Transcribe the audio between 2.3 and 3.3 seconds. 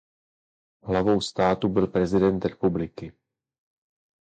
republiky.